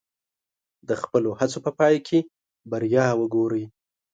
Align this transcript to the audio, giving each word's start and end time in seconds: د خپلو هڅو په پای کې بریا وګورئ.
د 0.87 0.89
خپلو 1.01 1.29
هڅو 1.39 1.59
په 1.65 1.71
پای 1.79 1.95
کې 2.07 2.19
بریا 2.71 3.05
وګورئ. 3.19 3.63